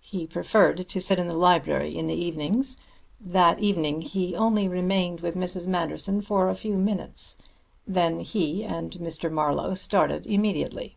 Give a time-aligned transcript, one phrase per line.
[0.00, 2.76] He preferred to sit in the library in the evenings.
[3.20, 5.68] That evening he only remained with Mrs.
[5.68, 7.36] Manderson for a few minutes.
[7.86, 9.30] Then he and Mr.
[9.30, 10.96] Marlowe started immediately."